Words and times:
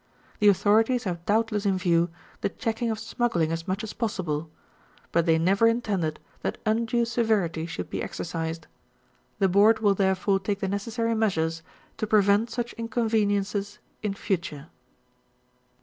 The 0.39 0.47
authorities 0.47 1.03
have 1.03 1.23
doubtless 1.27 1.63
in 1.63 1.77
view 1.77 2.09
the 2.41 2.49
check 2.49 2.81
ing 2.81 2.89
of 2.89 2.97
smugglinj^ 2.97 3.51
as 3.51 3.67
much 3.67 3.83
as 3.83 3.93
possible; 3.93 4.49
but 5.11 5.27
they 5.27 5.37
never 5.37 5.67
intended 5.67 6.19
that 6.41 6.57
undue 6.65 7.05
severity 7.05 7.67
should 7.67 7.87
be 7.87 8.01
exercised. 8.01 8.65
The 9.37 9.47
Board 9.47 9.77
will 9.77 9.93
therefore 9.93 10.39
take 10.39 10.59
the 10.59 10.67
necessary 10.67 11.13
measures 11.13 11.61
to 11.97 12.07
prevent 12.07 12.49
such 12.49 12.73
inconveniences 12.79 13.77
in 14.01 14.15
future. 14.15 14.69